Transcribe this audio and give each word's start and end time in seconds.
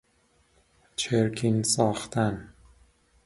چرکین 0.95 1.63
ساختن 1.63 2.53